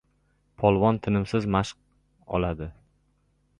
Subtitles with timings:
[0.63, 2.71] Polvon tinimsiz mashq oladi.